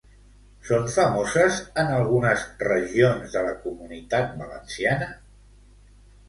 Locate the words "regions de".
2.69-3.45